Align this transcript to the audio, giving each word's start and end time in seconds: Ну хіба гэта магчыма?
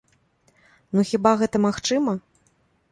Ну 0.95 1.05
хіба 1.11 1.35
гэта 1.43 1.57
магчыма? 1.71 2.21